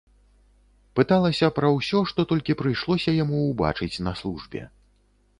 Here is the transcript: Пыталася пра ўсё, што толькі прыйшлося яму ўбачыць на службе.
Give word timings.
Пыталася 0.99 1.49
пра 1.57 1.67
ўсё, 1.75 1.99
што 2.11 2.25
толькі 2.31 2.55
прыйшлося 2.61 3.13
яму 3.23 3.37
ўбачыць 3.51 4.01
на 4.07 4.15
службе. 4.23 4.63